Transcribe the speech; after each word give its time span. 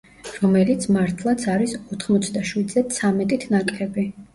რომელიც 0.43 0.87
მართლაც 0.95 1.47
არის 1.57 1.77
ოთხმოცდაშვიდზე 1.85 2.89
ცამეტით 2.99 3.51
ნაკლები. 3.57 4.13